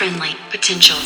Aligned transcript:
friendly 0.00 0.34
potential. 0.48 0.96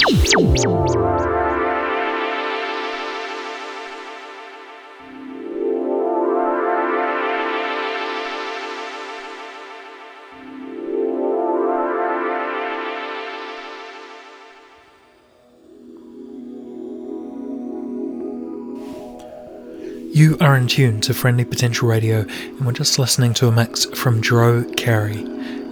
You 20.12 20.38
are 20.41 20.56
in 20.56 20.69
tune 20.69 21.01
to 21.01 21.12
Friendly 21.12 21.45
Potential 21.45 21.88
Radio, 21.88 22.20
and 22.20 22.65
we're 22.65 22.70
just 22.70 23.01
listening 23.01 23.34
to 23.34 23.48
a 23.48 23.51
mix 23.51 23.87
from 23.87 24.20
Dro 24.20 24.62
Carey, 24.77 25.24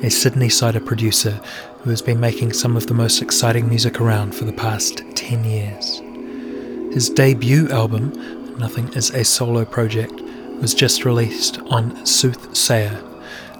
a 0.02 0.11
Sydney 0.11 0.48
Sider 0.48 0.80
producer 0.80 1.40
who 1.82 1.91
has 1.91 2.00
been 2.00 2.21
making 2.21 2.53
some 2.53 2.77
of 2.77 2.86
the 2.86 2.95
most 2.95 3.21
exciting 3.21 3.68
music 3.68 4.00
around 4.00 4.35
for 4.35 4.45
the 4.45 4.53
past 4.53 5.03
10 5.17 5.45
years. 5.45 5.99
His 6.95 7.11
debut 7.11 7.68
album, 7.71 8.13
Nothing 8.58 8.93
is 8.93 9.11
a 9.11 9.25
Solo 9.25 9.64
Project, 9.64 10.21
was 10.61 10.75
just 10.75 11.05
released 11.05 11.58
on 11.67 12.07
Soothsayer. 12.07 13.03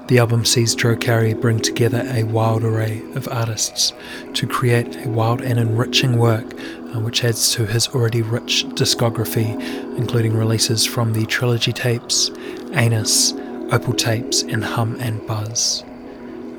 The 0.07 0.19
album 0.19 0.45
sees 0.45 0.75
Dro 0.75 0.97
Carey 0.97 1.35
bring 1.35 1.59
together 1.59 2.05
a 2.11 2.23
wild 2.25 2.63
array 2.63 3.03
of 3.15 3.27
artists 3.29 3.93
to 4.35 4.47
create 4.47 5.05
a 5.05 5.09
wild 5.09 5.41
and 5.41 5.59
enriching 5.59 6.17
work 6.17 6.55
uh, 6.95 7.01
which 7.01 7.25
adds 7.25 7.53
to 7.55 7.67
his 7.67 7.89
already 7.89 8.23
rich 8.23 8.67
discography, 8.71 9.59
including 9.97 10.37
releases 10.37 10.85
from 10.85 11.13
the 11.13 11.27
Trilogy 11.27 11.73
tapes, 11.73 12.31
Anus, 12.75 13.33
Opal 13.73 13.95
tapes, 13.95 14.43
and 14.43 14.63
Hum 14.63 14.97
and 15.01 15.27
Buzz. 15.27 15.83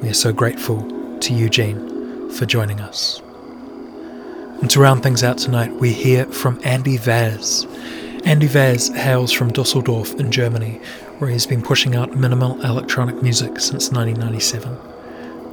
We 0.01 0.09
are 0.09 0.13
so 0.13 0.33
grateful 0.33 0.92
to 1.23 1.33
Eugene 1.33 2.29
for 2.31 2.45
joining 2.45 2.81
us. 2.81 3.21
And 4.59 4.69
to 4.71 4.81
round 4.81 5.03
things 5.03 5.23
out 5.23 5.37
tonight, 5.37 5.73
we 5.73 5.93
hear 5.93 6.25
from 6.25 6.59
Andy 6.65 6.97
Vaz. 6.97 7.65
Andy 8.25 8.47
Vaz 8.47 8.89
hails 8.89 9.31
from 9.31 9.53
Dusseldorf 9.53 10.13
in 10.15 10.31
Germany, 10.31 10.81
where 11.19 11.29
he's 11.29 11.45
been 11.45 11.61
pushing 11.61 11.95
out 11.95 12.17
minimal 12.17 12.61
electronic 12.61 13.21
music 13.23 13.61
since 13.61 13.89
1997. 13.89 14.77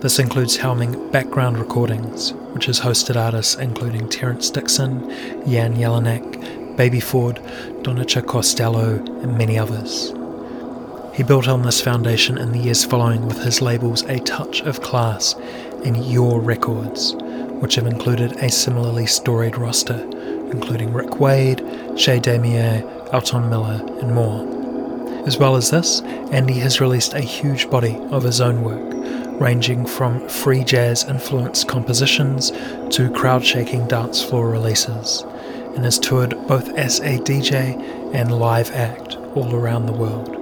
This 0.00 0.18
includes 0.18 0.56
helming 0.58 1.12
background 1.12 1.58
recordings, 1.58 2.32
which 2.52 2.66
has 2.66 2.80
hosted 2.80 3.14
artists 3.14 3.54
including 3.54 4.08
Terrence 4.08 4.50
Dixon, 4.50 5.08
Jan 5.48 5.76
Jelinek, 5.76 6.76
Baby 6.76 6.98
Ford, 6.98 7.40
Donica 7.82 8.22
Costello, 8.22 8.96
and 9.22 9.38
many 9.38 9.56
others. 9.56 10.12
He 11.20 11.24
built 11.24 11.48
on 11.48 11.60
this 11.60 11.82
foundation 11.82 12.38
in 12.38 12.52
the 12.52 12.58
years 12.58 12.82
following 12.82 13.26
with 13.26 13.42
his 13.42 13.60
labels 13.60 14.04
A 14.04 14.20
Touch 14.20 14.62
of 14.62 14.80
Class 14.80 15.34
and 15.84 16.02
Yore 16.06 16.40
Records, 16.40 17.14
which 17.60 17.74
have 17.74 17.86
included 17.86 18.38
a 18.38 18.50
similarly 18.50 19.04
storied 19.04 19.58
roster, 19.58 20.00
including 20.50 20.94
Rick 20.94 21.20
Wade, 21.20 21.58
Chez 21.94 22.20
Damier, 22.20 22.82
Alton 23.12 23.50
Miller, 23.50 23.82
and 24.00 24.14
more. 24.14 25.26
As 25.26 25.36
well 25.36 25.56
as 25.56 25.68
this, 25.68 26.00
Andy 26.32 26.58
has 26.60 26.80
released 26.80 27.12
a 27.12 27.20
huge 27.20 27.68
body 27.68 27.98
of 28.10 28.22
his 28.22 28.40
own 28.40 28.62
work, 28.62 29.38
ranging 29.38 29.84
from 29.84 30.26
free 30.26 30.64
jazz 30.64 31.04
influenced 31.04 31.68
compositions 31.68 32.50
to 32.96 33.10
crowd 33.10 33.44
shaking 33.44 33.86
dance 33.88 34.24
floor 34.24 34.48
releases, 34.48 35.20
and 35.76 35.84
has 35.84 35.98
toured 35.98 36.30
both 36.48 36.70
as 36.78 37.00
a 37.00 37.18
DJ 37.18 37.78
and 38.14 38.38
live 38.38 38.70
act 38.70 39.16
all 39.34 39.54
around 39.54 39.84
the 39.84 39.92
world, 39.92 40.39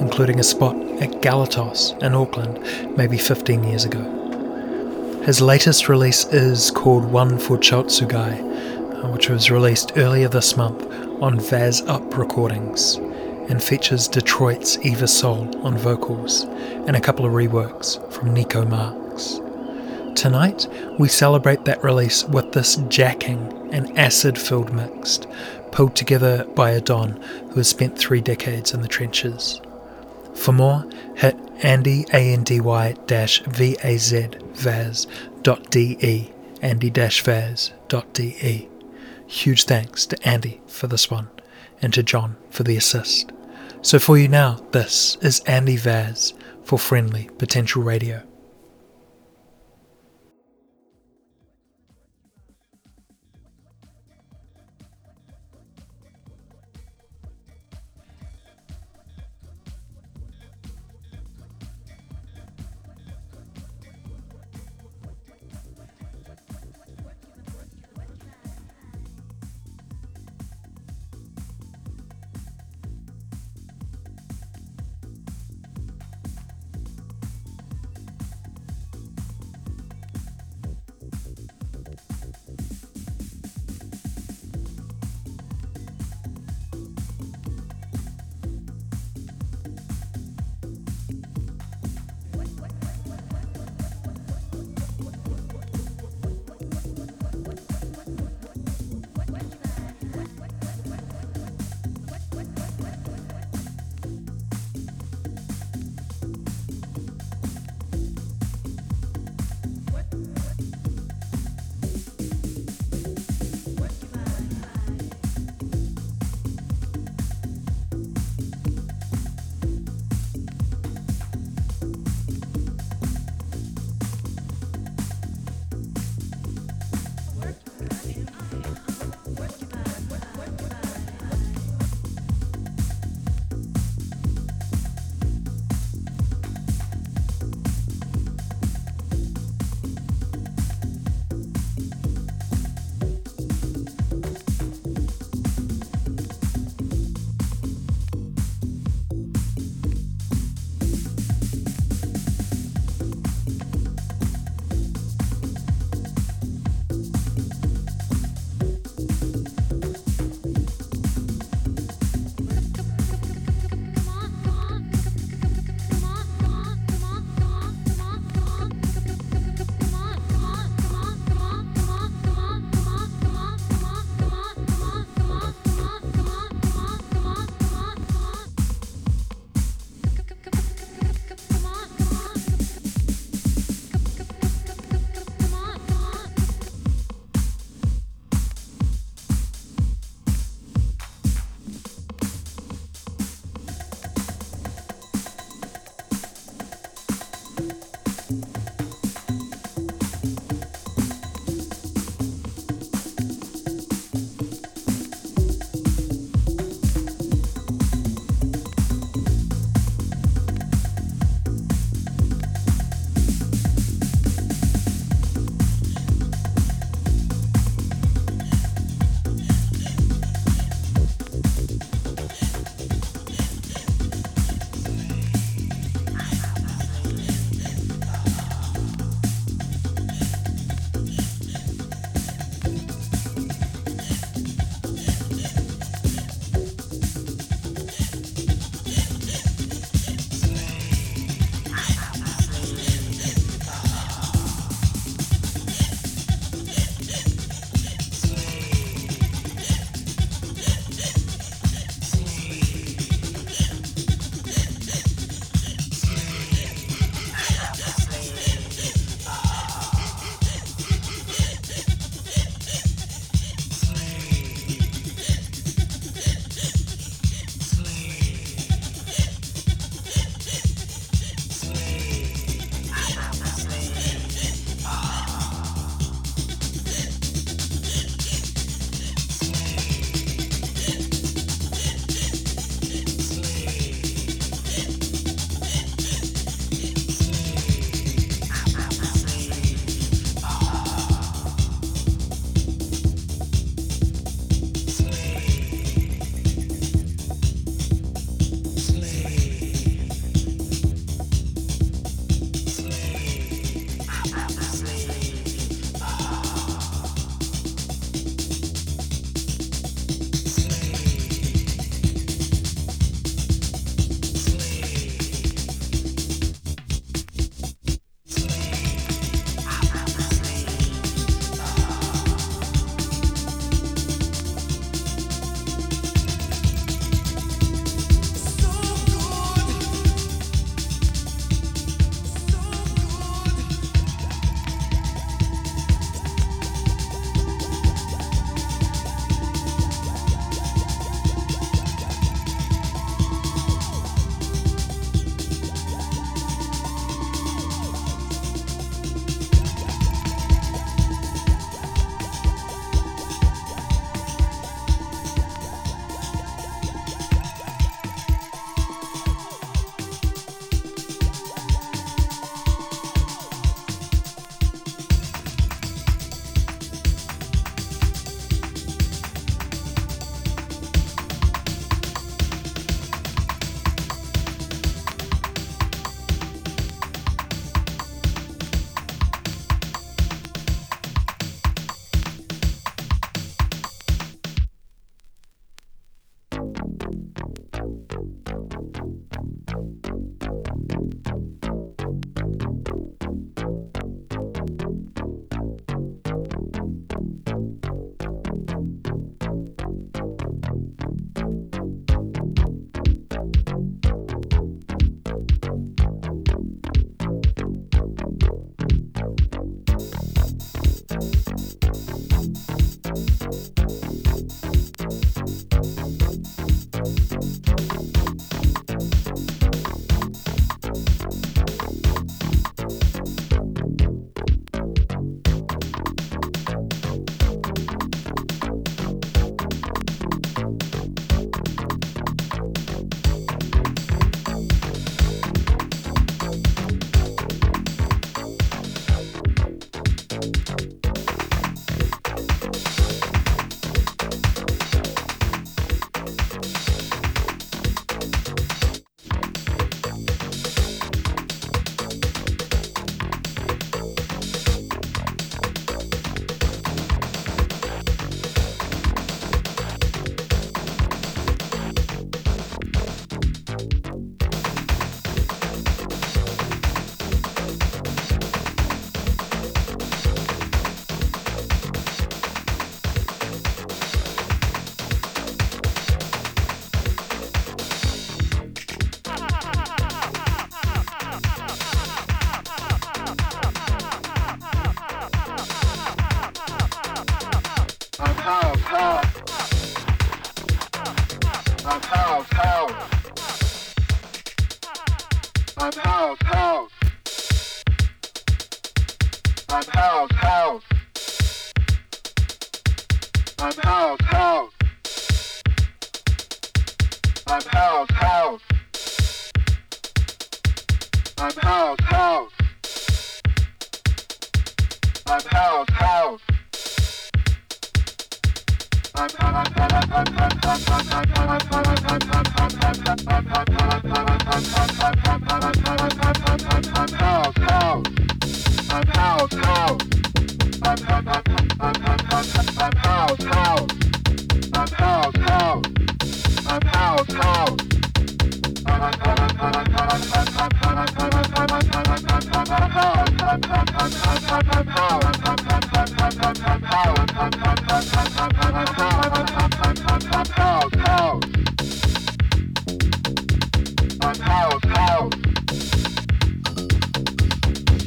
including 0.00 0.40
a 0.40 0.44
spot 0.44 0.76
at 1.00 1.20
Galatos 1.22 2.00
in 2.02 2.14
Auckland 2.14 2.96
maybe 2.96 3.18
15 3.18 3.64
years 3.64 3.84
ago. 3.84 4.02
His 5.24 5.40
latest 5.42 5.88
release 5.88 6.24
is 6.26 6.70
called 6.70 7.04
One 7.04 7.38
for 7.38 7.58
Chotsugai, 7.58 9.04
uh, 9.04 9.08
which 9.10 9.28
was 9.28 9.50
released 9.50 9.92
earlier 9.96 10.28
this 10.28 10.56
month 10.56 10.82
on 11.22 11.38
Vaz 11.38 11.82
Up 11.82 12.16
Recordings 12.16 12.96
and 13.50 13.62
features 13.62 14.08
Detroit's 14.08 14.78
Eva 14.78 15.06
Soul 15.06 15.54
on 15.64 15.76
vocals 15.76 16.44
and 16.86 16.96
a 16.96 17.00
couple 17.00 17.26
of 17.26 17.32
reworks 17.32 18.00
from 18.12 18.32
Nico 18.32 18.64
Marks. 18.64 19.40
Tonight, 20.14 20.66
we 20.98 21.08
celebrate 21.08 21.64
that 21.64 21.84
release 21.84 22.24
with 22.24 22.52
this 22.52 22.76
jacking 22.88 23.68
and 23.72 23.96
acid 23.98 24.38
filled 24.38 24.72
mix, 24.72 25.20
pulled 25.70 25.94
together 25.94 26.44
by 26.54 26.70
a 26.70 26.80
Don 26.80 27.20
who 27.50 27.56
has 27.56 27.68
spent 27.68 27.98
three 27.98 28.20
decades 28.20 28.72
in 28.72 28.82
the 28.82 28.88
trenches. 28.88 29.60
For 30.40 30.52
more, 30.52 30.88
hit 31.16 31.36
andy, 31.62 32.06
A-N-D-Y 32.14 32.94
dash 33.06 33.42
V-A-Z, 33.42 34.28
vaz, 34.54 35.06
dot 35.42 35.70
D-E, 35.70 36.32
andy 36.62 36.88
dash 36.88 37.22
vaz, 37.22 37.72
dot 37.88 38.14
D-E. 38.14 38.66
Huge 39.26 39.64
thanks 39.64 40.06
to 40.06 40.16
Andy 40.26 40.62
for 40.66 40.86
this 40.86 41.10
one, 41.10 41.28
and 41.82 41.92
to 41.92 42.02
John 42.02 42.36
for 42.48 42.62
the 42.62 42.78
assist. 42.78 43.32
So 43.82 43.98
for 43.98 44.16
you 44.16 44.28
now, 44.28 44.64
this 44.72 45.18
is 45.20 45.40
Andy 45.40 45.76
Vaz 45.76 46.32
for 46.64 46.78
Friendly 46.78 47.28
Potential 47.36 47.82
Radio. 47.82 48.22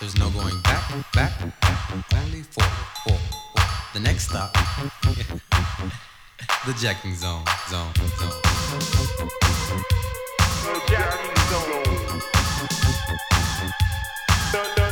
There's 0.00 0.16
no 0.18 0.30
going 0.30 0.60
back, 0.62 0.82
back, 1.12 1.32
only 2.14 2.42
forward, 2.42 2.72
forward, 3.04 3.20
forward. 3.54 3.68
The 3.94 4.00
next 4.00 4.28
stop, 4.28 4.52
the 6.66 6.72
jacking 6.80 7.14
zone, 7.16 7.44
zone, 7.68 7.92
zone. 8.18 8.40
The 10.62 10.80
jacking 10.88 11.36
zone. 11.50 12.22
The, 14.52 14.60
the 14.76 14.87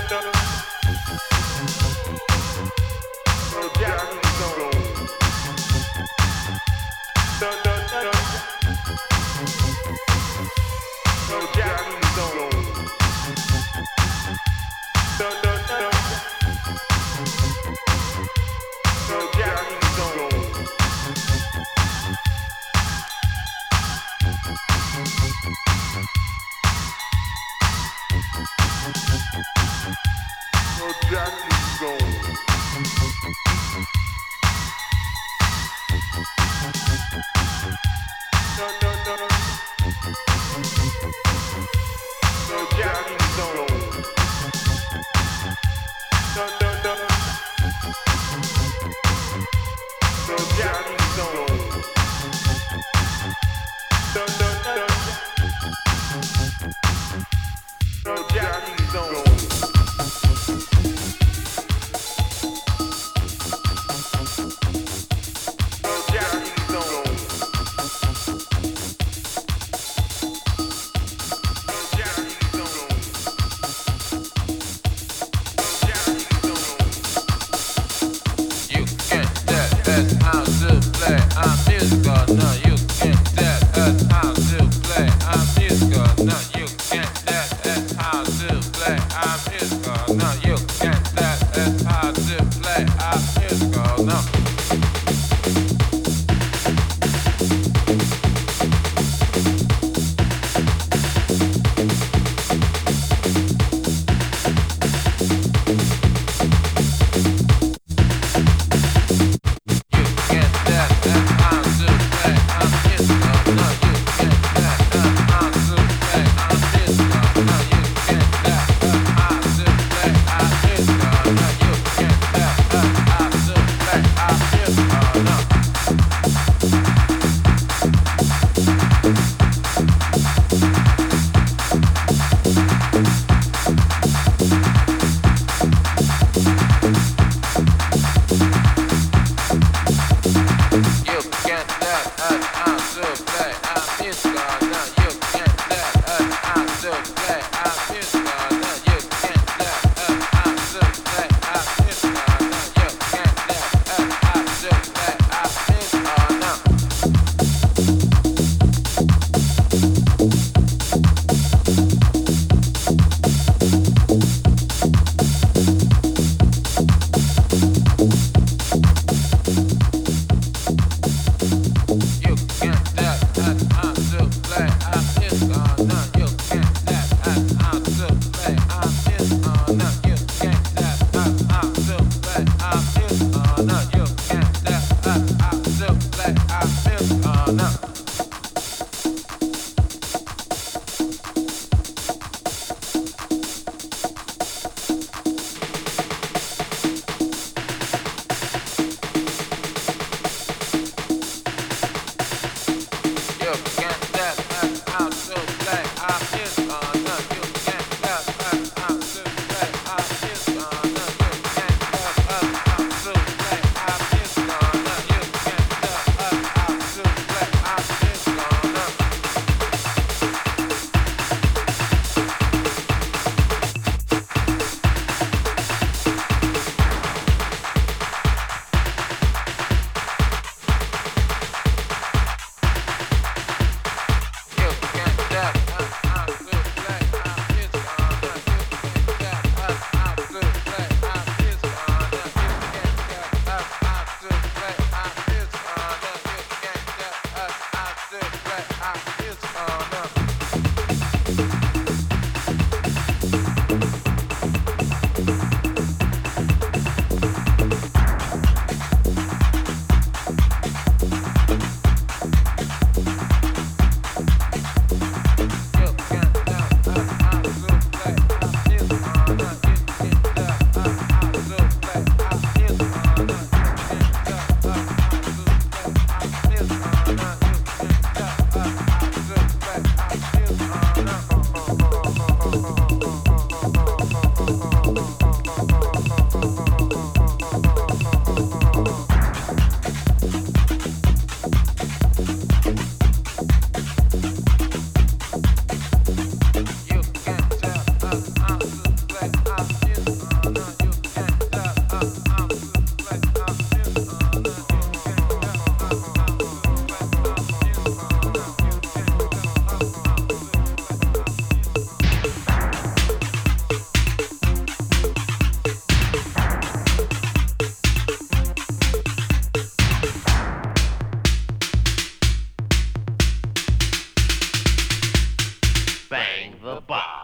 the 326.66 326.80
box. 326.80 327.15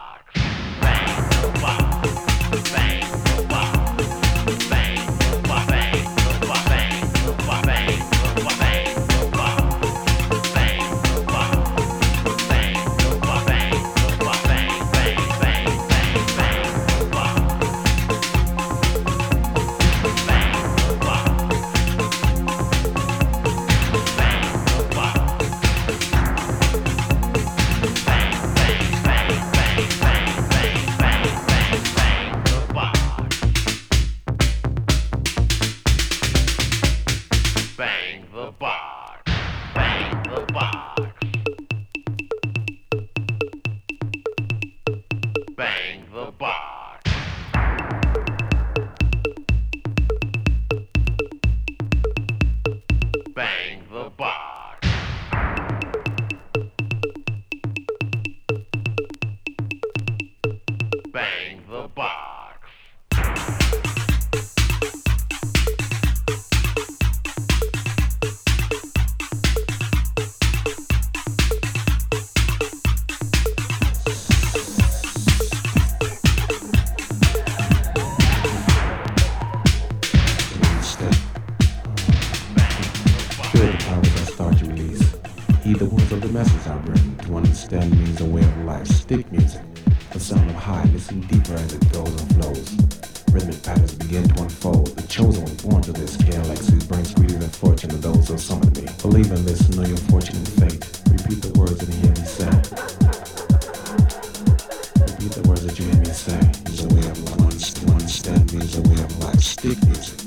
thing 106.13 106.73
is 106.73 106.85
a 106.85 106.89
way. 106.89 107.09
One, 107.41 108.07
step 108.07 108.53
means 108.53 108.77
a 108.77 108.83
way 108.83 109.01
of 109.03 109.19
life. 109.19 109.41
Stick 109.41 109.79
music. 109.87 110.21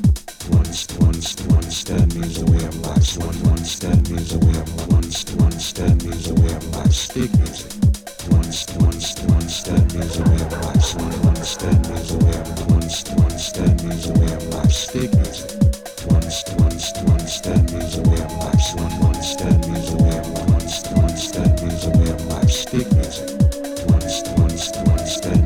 One, 0.49 0.65
one, 0.97 1.21
one 1.53 1.69
step 1.71 2.05
means 2.15 2.37
a. 2.41 2.45
One, 2.45 3.63
step 3.63 4.09
means 4.09 4.33
a 4.33 4.39
way 4.39 4.57
of 4.57 4.75
life. 4.89 5.35
One, 5.35 5.45
one 5.45 5.59
step 5.59 6.01
means 6.03 6.29
a 6.29 6.33
way 6.33 6.53
of 6.53 6.75
life. 6.75 6.91
Stick 6.91 7.31
music. 7.37 7.71
Step 9.47 9.93
means 9.93 10.17
a 10.17 10.23
way 10.23 10.41
of 10.41 10.51
life. 10.65 10.95
One, 10.95 11.13
one 11.21 11.43
step 11.43 11.77
means 11.87 12.11
a. 12.11 12.17
One, 12.73 12.89
step 13.37 13.83
means 13.83 14.09
a 14.09 14.13
way 14.13 14.33
of 14.33 14.43
life. 14.53 14.71
Stick 14.71 15.13
music. 15.13 15.51
Step 17.27 17.61
means 17.71 17.97
a 17.97 18.01
way 18.09 18.21
of 18.21 18.33
life. 18.41 18.75
One, 18.75 18.99
one 19.01 19.21
step 19.21 19.67
means 19.67 19.89
a 19.93 19.97
way 19.97 20.17
of 20.17 20.29
life. 20.29 20.93
One, 20.95 21.03
one 21.03 21.17
step 21.17 21.61
means 21.61 21.85
a 21.85 21.89
way 21.89 22.09
One, 23.85 24.01
one, 24.41 24.57
one 24.87 25.05
step. 25.05 25.44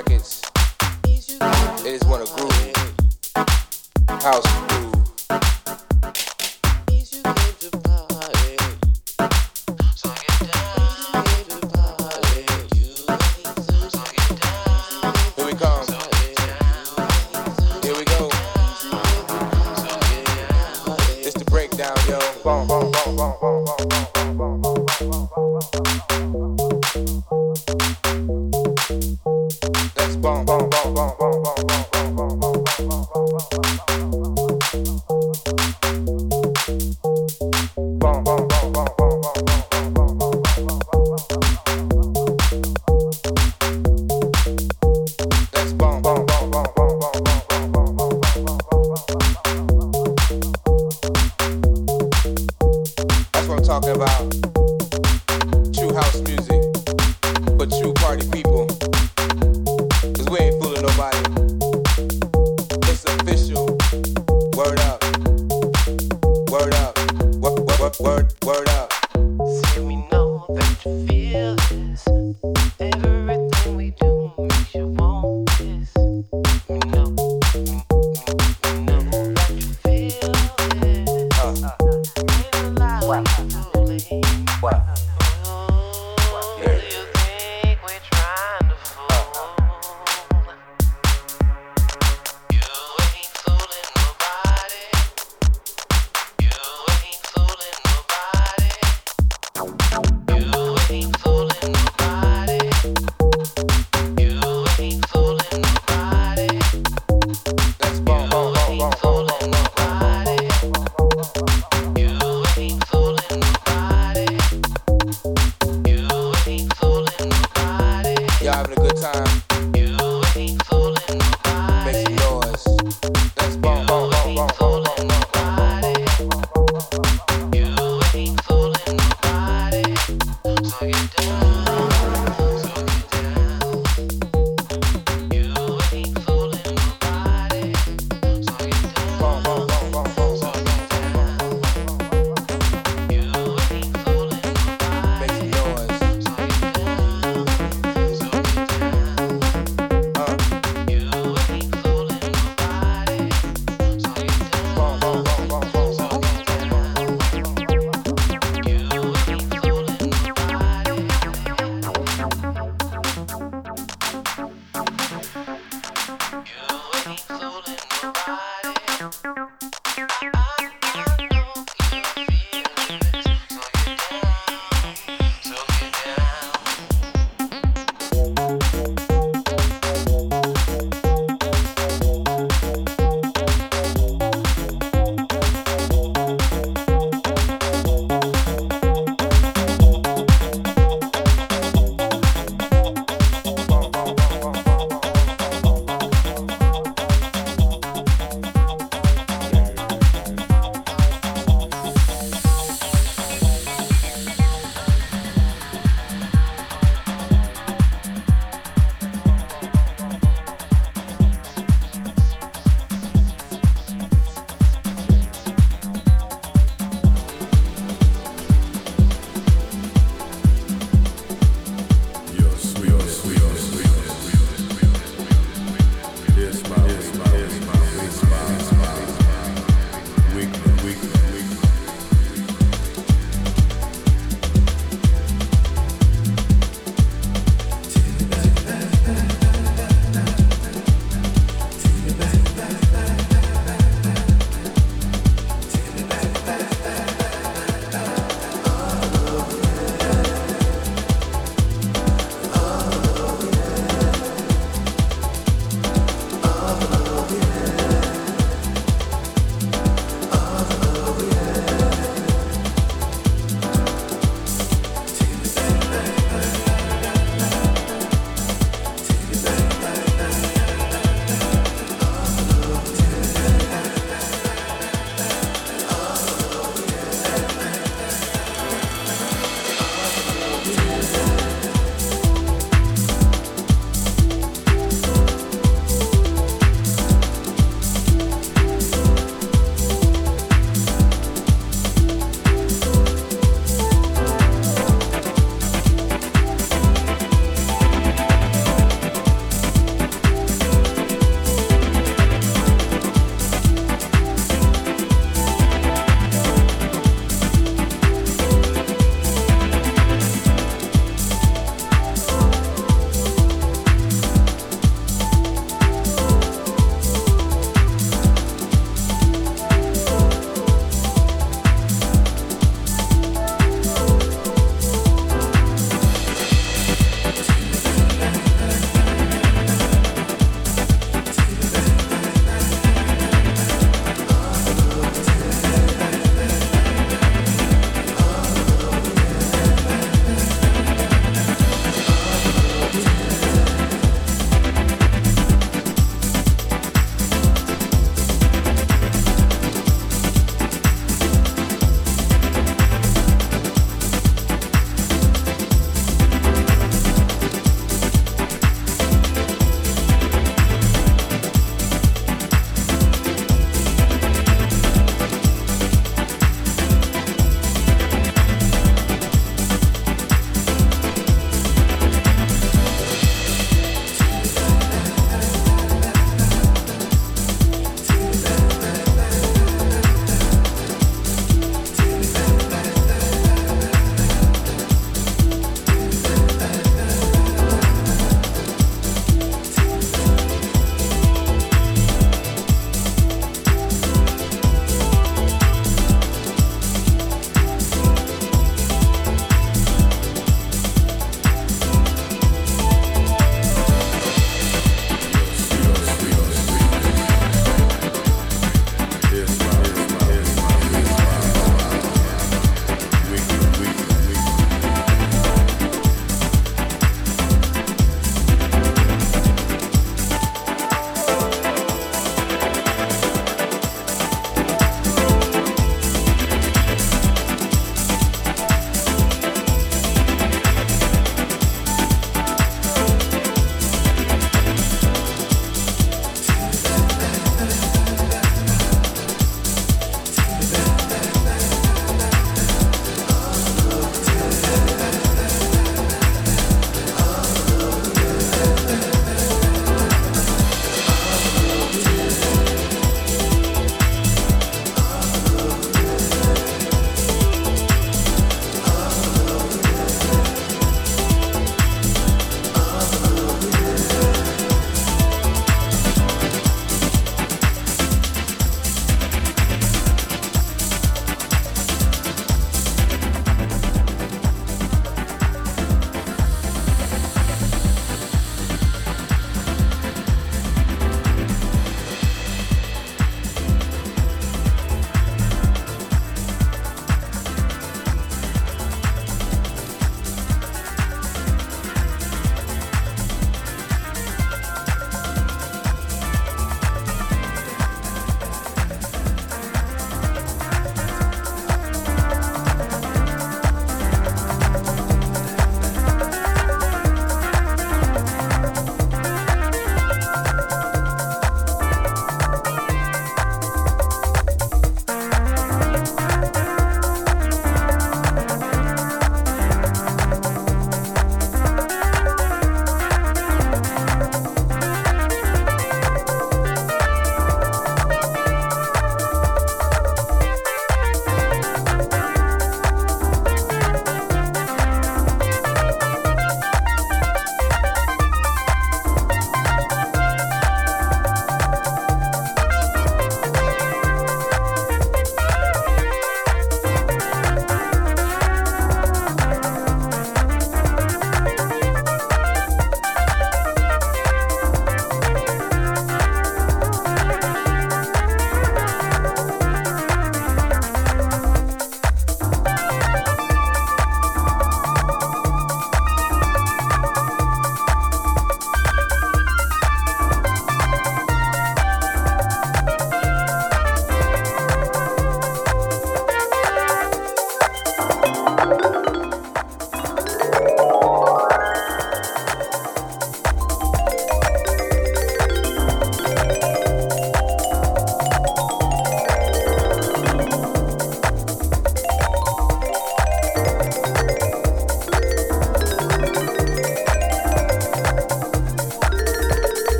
Records. 0.00 0.40
It 1.04 1.84
is 1.84 2.02
one 2.04 2.22
of 2.22 2.28
groovy 2.30 2.72
house. 4.22 4.79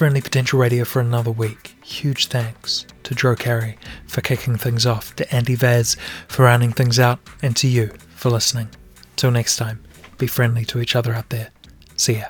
Friendly 0.00 0.22
Potential 0.22 0.58
Radio 0.58 0.86
for 0.86 1.00
another 1.00 1.30
week. 1.30 1.76
Huge 1.84 2.28
thanks 2.28 2.86
to 3.02 3.14
Dro 3.14 3.36
Carey 3.36 3.76
for 4.06 4.22
kicking 4.22 4.56
things 4.56 4.86
off, 4.86 5.14
to 5.16 5.30
Andy 5.30 5.54
Vaz 5.54 5.94
for 6.26 6.44
rounding 6.44 6.72
things 6.72 6.98
out, 6.98 7.18
and 7.42 7.54
to 7.56 7.68
you 7.68 7.92
for 8.16 8.30
listening. 8.30 8.70
Till 9.16 9.30
next 9.30 9.58
time, 9.58 9.84
be 10.16 10.26
friendly 10.26 10.64
to 10.64 10.80
each 10.80 10.96
other 10.96 11.12
out 11.12 11.28
there. 11.28 11.50
See 11.96 12.14
ya. 12.14 12.28